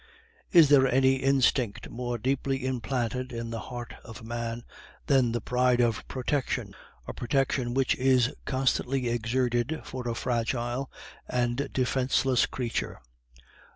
[0.51, 4.63] Is there any instinct more deeply implanted in the heart of man
[5.05, 6.73] than the pride of protection,
[7.07, 10.89] a protection which is constantly exerted for a fragile
[11.29, 12.99] and defenceless creature?